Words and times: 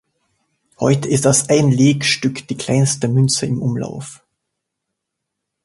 Heute 0.79 1.07
ist 1.09 1.25
das 1.25 1.47
Ein-Lek-Stück 1.49 2.47
die 2.47 2.57
kleinste 2.57 3.07
Münze 3.07 3.45
im 3.45 3.61
Umlauf. 3.61 4.23